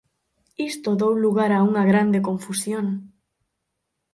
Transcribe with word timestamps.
Isto 0.69 0.89
dou 1.01 1.13
lugar 1.23 1.51
a 1.53 1.59
unha 1.69 1.83
grande 1.91 2.19
confusión. 2.27 2.85